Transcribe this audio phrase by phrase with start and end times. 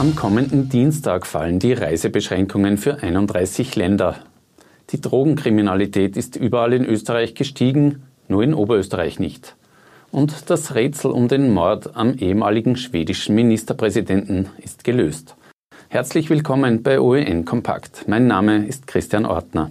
[0.00, 4.16] Am kommenden Dienstag fallen die Reisebeschränkungen für 31 Länder.
[4.88, 9.56] Die Drogenkriminalität ist überall in Österreich gestiegen, nur in Oberösterreich nicht.
[10.10, 15.36] Und das Rätsel um den Mord am ehemaligen schwedischen Ministerpräsidenten ist gelöst.
[15.90, 18.08] Herzlich willkommen bei OEN Kompakt.
[18.08, 19.70] Mein Name ist Christian Ortner.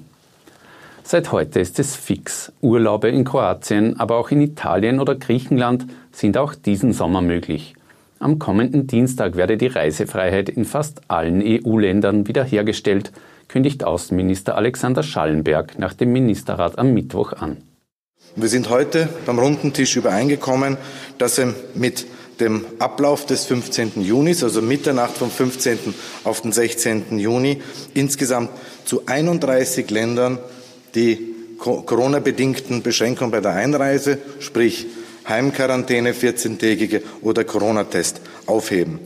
[1.02, 2.52] Seit heute ist es fix.
[2.62, 7.74] Urlaube in Kroatien, aber auch in Italien oder Griechenland sind auch diesen Sommer möglich.
[8.22, 13.14] Am kommenden Dienstag werde die Reisefreiheit in fast allen EU-Ländern wiederhergestellt,
[13.48, 17.64] kündigt Außenminister Alexander Schallenberg nach dem Ministerrat am Mittwoch an.
[18.36, 20.78] Wir sind heute beim runden Tisch übereingekommen,
[21.18, 21.42] dass
[21.76, 22.06] mit
[22.42, 24.02] dem Ablauf des 15.
[24.02, 25.80] Junis, also Mitternacht vom 15.
[26.26, 27.20] auf den 16.
[27.20, 27.62] Juni,
[27.94, 28.50] insgesamt
[28.84, 30.40] zu 31 Ländern
[30.94, 34.88] die Corona-bedingten Beschränkungen bei der Einreise, sprich
[35.28, 39.00] Heimquarantäne 14-tägige oder Corona-Test aufheben.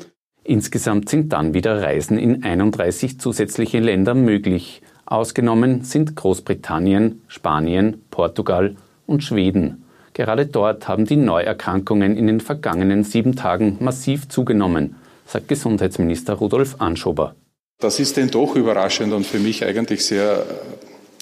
[0.43, 4.81] Insgesamt sind dann wieder Reisen in 31 zusätzliche Länder möglich.
[5.05, 9.83] Ausgenommen sind Großbritannien, Spanien, Portugal und Schweden.
[10.13, 16.75] Gerade dort haben die Neuerkrankungen in den vergangenen sieben Tagen massiv zugenommen, sagt Gesundheitsminister Rudolf
[16.79, 17.35] Anschober.
[17.79, 20.45] Das ist denn doch überraschend und für mich eigentlich sehr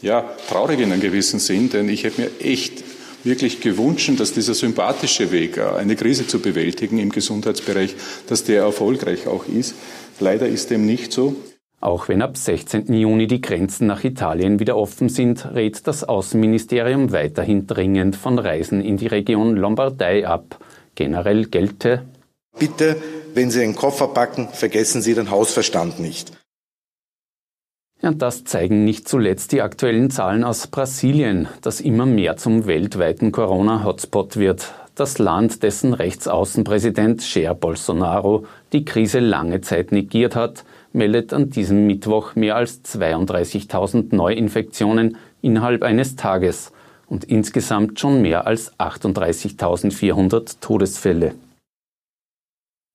[0.02, 2.84] ja, traurig in einem gewissen Sinn, denn ich hätte mir echt
[3.24, 7.96] wirklich gewünscht, dass dieser sympathische Weg, äh, eine Krise zu bewältigen im Gesundheitsbereich,
[8.28, 9.76] dass der erfolgreich auch ist.
[10.20, 11.36] Leider ist dem nicht so.
[11.80, 12.94] Auch wenn ab 16.
[12.94, 18.82] Juni die Grenzen nach Italien wieder offen sind, rät das Außenministerium weiterhin dringend von Reisen
[18.82, 20.60] in die Region Lombardei ab.
[20.94, 22.04] Generell gelte
[22.60, 22.98] Bitte,
[23.34, 26.32] wenn Sie einen Koffer packen, vergessen Sie den Hausverstand nicht.
[28.04, 33.32] Ja, das zeigen nicht zuletzt die aktuellen Zahlen aus Brasilien, das immer mehr zum weltweiten
[33.32, 34.74] Corona-Hotspot wird.
[34.96, 41.86] Das Land, dessen Rechtsaußenpräsident Jair Bolsonaro die Krise lange Zeit negiert hat, meldet an diesem
[41.86, 46.72] Mittwoch mehr als 32.000 Neuinfektionen innerhalb eines Tages
[47.08, 51.36] und insgesamt schon mehr als 38.400 Todesfälle.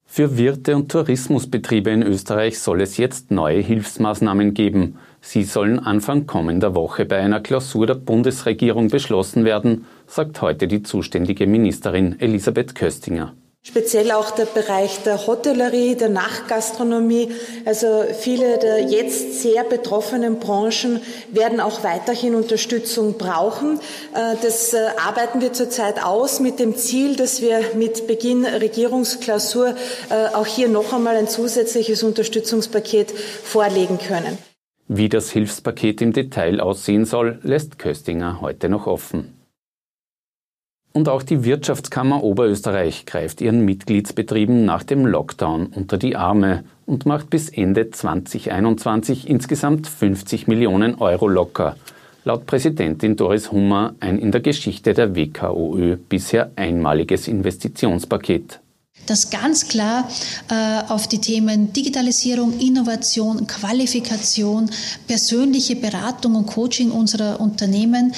[0.09, 4.97] Für Wirte und Tourismusbetriebe in Österreich soll es jetzt neue Hilfsmaßnahmen geben.
[5.21, 10.83] Sie sollen Anfang kommender Woche bei einer Klausur der Bundesregierung beschlossen werden, sagt heute die
[10.83, 13.35] zuständige Ministerin Elisabeth Köstinger.
[13.69, 17.33] Speziell auch der Bereich der Hotellerie, der Nachtgastronomie.
[17.65, 21.01] Also viele der jetzt sehr betroffenen Branchen
[21.33, 23.81] werden auch weiterhin Unterstützung brauchen.
[24.15, 29.75] Äh, das äh, arbeiten wir zurzeit aus mit dem Ziel, dass wir mit Beginn Regierungsklausur
[30.11, 34.39] äh, auch hier noch einmal ein zusätzliches Unterstützungspaket vorlegen können.
[34.89, 39.35] Wie das Hilfspaket im Detail aussehen soll, lässt Köstinger heute noch offen.
[40.93, 47.05] Und auch die Wirtschaftskammer Oberösterreich greift ihren Mitgliedsbetrieben nach dem Lockdown unter die Arme und
[47.05, 51.77] macht bis Ende 2021 insgesamt 50 Millionen Euro locker.
[52.25, 58.61] Laut Präsidentin Doris Hummer ein in der Geschichte der WKOÖ bisher einmaliges Investitionspaket
[59.07, 60.09] das ganz klar
[60.51, 64.71] äh, auf die Themen Digitalisierung, Innovation, Qualifikation,
[65.07, 68.13] persönliche Beratung und Coaching unserer Unternehmen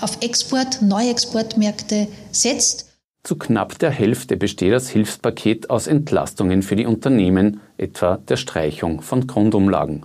[0.00, 2.90] auf Export, neue Exportmärkte setzt.
[3.22, 9.00] Zu knapp der Hälfte besteht das Hilfspaket aus Entlastungen für die Unternehmen, etwa der Streichung
[9.00, 10.04] von Grundumlagen.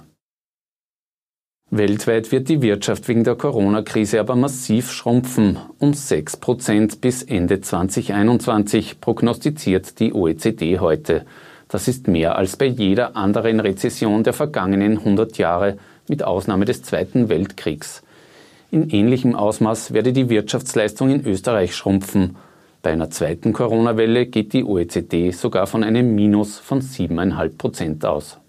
[1.71, 7.61] Weltweit wird die Wirtschaft wegen der Corona-Krise aber massiv schrumpfen, um 6 Prozent bis Ende
[7.61, 11.27] 2021, prognostiziert die OECD heute.
[11.67, 16.81] Das ist mehr als bei jeder anderen Rezession der vergangenen 100 Jahre, mit Ausnahme des
[16.81, 18.01] Zweiten Weltkriegs.
[18.71, 22.35] In ähnlichem Ausmaß werde die Wirtschaftsleistung in Österreich schrumpfen.
[22.81, 28.39] Bei einer zweiten Corona-Welle geht die OECD sogar von einem Minus von 7,5 Prozent aus.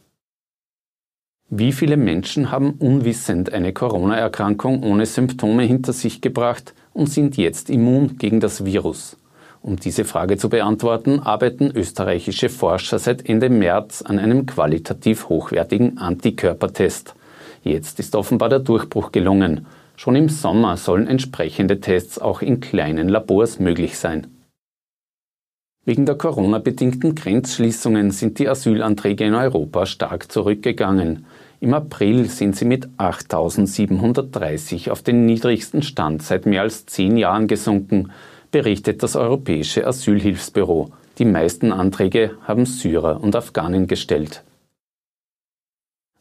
[1.52, 7.70] Wie viele Menschen haben unwissend eine Corona-Erkrankung ohne Symptome hinter sich gebracht und sind jetzt
[7.70, 9.16] immun gegen das Virus?
[9.60, 15.98] Um diese Frage zu beantworten, arbeiten österreichische Forscher seit Ende März an einem qualitativ hochwertigen
[15.98, 17.16] Antikörpertest.
[17.64, 19.66] Jetzt ist offenbar der Durchbruch gelungen.
[19.96, 24.28] Schon im Sommer sollen entsprechende Tests auch in kleinen Labors möglich sein.
[25.90, 31.26] Wegen der Corona-bedingten Grenzschließungen sind die Asylanträge in Europa stark zurückgegangen.
[31.58, 37.48] Im April sind sie mit 8.730 auf den niedrigsten Stand seit mehr als zehn Jahren
[37.48, 38.12] gesunken,
[38.52, 40.92] berichtet das Europäische Asylhilfsbüro.
[41.18, 44.44] Die meisten Anträge haben Syrer und Afghanen gestellt.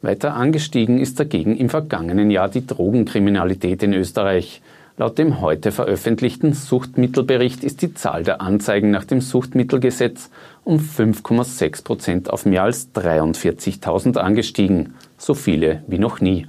[0.01, 4.63] Weiter angestiegen ist dagegen im vergangenen Jahr die Drogenkriminalität in Österreich.
[4.99, 10.29] Laut dem heute veröffentlichten Suchtmittelbericht ist die Zahl der Anzeigen nach dem Suchtmittelgesetz
[10.65, 16.47] um 5,6 Prozent auf mehr als 43.000 angestiegen, so viele wie noch nie.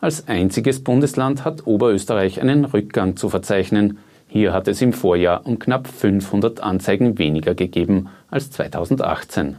[0.00, 3.98] Als einziges Bundesland hat Oberösterreich einen Rückgang zu verzeichnen.
[4.28, 9.58] Hier hat es im Vorjahr um knapp 500 Anzeigen weniger gegeben als 2018.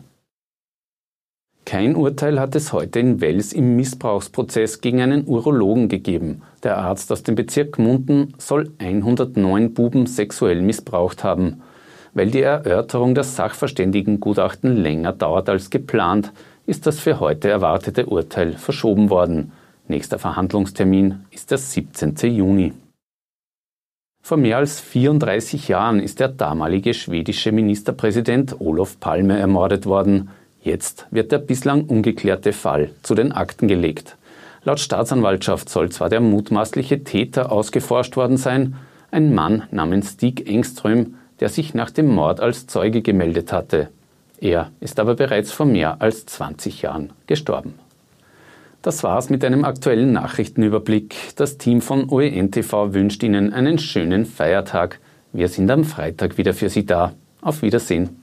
[1.65, 6.41] Kein Urteil hat es heute in Wels im Missbrauchsprozess gegen einen Urologen gegeben.
[6.63, 11.61] Der Arzt aus dem Bezirk Munden soll 109 Buben sexuell missbraucht haben.
[12.13, 16.33] Weil die Erörterung der Sachverständigengutachten länger dauert als geplant,
[16.65, 19.51] ist das für heute erwartete Urteil verschoben worden.
[19.87, 22.15] Nächster Verhandlungstermin ist der 17.
[22.33, 22.73] Juni.
[24.23, 30.29] Vor mehr als 34 Jahren ist der damalige schwedische Ministerpräsident Olof Palme ermordet worden.
[30.61, 34.17] Jetzt wird der bislang ungeklärte Fall zu den Akten gelegt.
[34.63, 38.75] Laut Staatsanwaltschaft soll zwar der mutmaßliche Täter ausgeforscht worden sein,
[39.09, 43.89] ein Mann namens Stig Engström, der sich nach dem Mord als Zeuge gemeldet hatte.
[44.39, 47.73] Er ist aber bereits vor mehr als 20 Jahren gestorben.
[48.81, 51.35] Das war's mit einem aktuellen Nachrichtenüberblick.
[51.35, 54.99] Das Team von OEN-TV wünscht Ihnen einen schönen Feiertag.
[55.33, 57.13] Wir sind am Freitag wieder für Sie da.
[57.41, 58.21] Auf Wiedersehen.